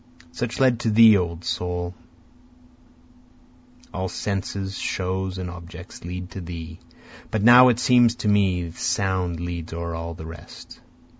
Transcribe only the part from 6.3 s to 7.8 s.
to thee, But now it